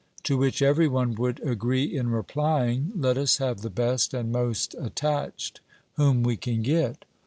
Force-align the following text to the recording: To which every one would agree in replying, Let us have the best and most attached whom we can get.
To 0.23 0.35
which 0.35 0.63
every 0.63 0.87
one 0.87 1.13
would 1.13 1.39
agree 1.43 1.83
in 1.95 2.09
replying, 2.09 2.91
Let 2.95 3.19
us 3.19 3.37
have 3.37 3.61
the 3.61 3.69
best 3.69 4.15
and 4.15 4.31
most 4.31 4.73
attached 4.79 5.61
whom 5.95 6.23
we 6.23 6.37
can 6.37 6.63
get. 6.63 7.05